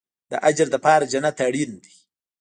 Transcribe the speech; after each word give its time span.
د 0.31 0.33
اجر 0.49 0.67
لپاره 0.75 1.09
جنت 1.11 1.37
اړین 1.47 1.71
دی 1.83 1.93